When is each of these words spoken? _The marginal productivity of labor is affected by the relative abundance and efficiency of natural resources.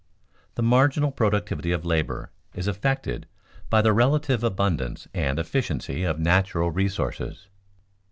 _The 0.55 0.63
marginal 0.63 1.11
productivity 1.11 1.71
of 1.71 1.85
labor 1.85 2.31
is 2.55 2.65
affected 2.65 3.27
by 3.69 3.83
the 3.83 3.93
relative 3.93 4.43
abundance 4.43 5.07
and 5.13 5.37
efficiency 5.37 6.03
of 6.05 6.17
natural 6.17 6.71
resources. 6.71 7.49